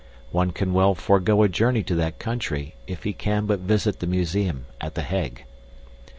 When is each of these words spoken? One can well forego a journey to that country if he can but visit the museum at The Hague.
One 0.31 0.49
can 0.49 0.73
well 0.73 0.95
forego 0.95 1.43
a 1.43 1.47
journey 1.47 1.83
to 1.83 1.93
that 1.93 2.17
country 2.17 2.73
if 2.87 3.03
he 3.03 3.13
can 3.13 3.45
but 3.45 3.59
visit 3.59 3.99
the 3.99 4.07
museum 4.07 4.65
at 4.81 4.95
The 4.95 5.03
Hague. 5.03 5.43